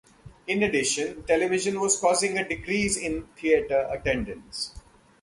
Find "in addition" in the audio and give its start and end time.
0.47-1.21